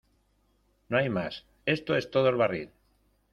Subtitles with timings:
[0.89, 2.71] ¡No hay más!¡ esto es todo el barril!